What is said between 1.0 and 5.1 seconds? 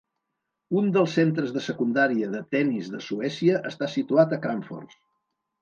centres de secundària de tennis de Suècia està situat a Kramfors.